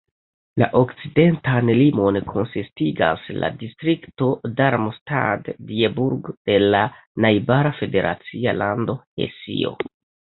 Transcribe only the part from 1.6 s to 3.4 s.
limon konsistigas